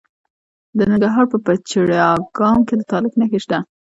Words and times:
د 0.77 0.79
ننګرهار 0.89 1.25
په 1.31 1.37
پچیر 1.45 1.89
اګام 2.11 2.59
کې 2.67 2.75
د 2.77 2.81
تالک 2.91 3.13
نښې 3.19 3.39
شته. 3.43 3.57